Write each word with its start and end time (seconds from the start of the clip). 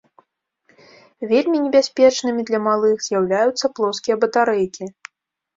Вельмі 1.31 1.57
небяспечнымі 1.65 2.41
для 2.49 2.63
малых 2.69 2.97
з'яўляюцца 3.09 3.65
плоскія 3.81 4.15
батарэйкі. 4.25 4.85